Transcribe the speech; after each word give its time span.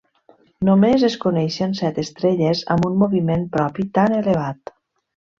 Només 0.67 1.03
es 1.07 1.17
coneixen 1.25 1.75
set 1.79 1.99
estrelles 2.03 2.63
amb 2.75 2.87
un 2.89 2.95
moviment 3.01 3.43
propi 3.57 3.85
tan 3.99 4.17
elevat. 4.23 4.73